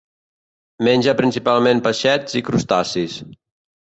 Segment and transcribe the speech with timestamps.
[0.87, 3.19] Menja principalment peixets i crustacis.